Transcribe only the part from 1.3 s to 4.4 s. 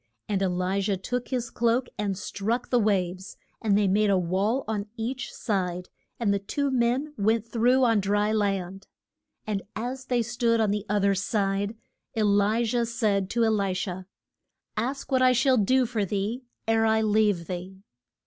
cloak and struck the waves, and they made a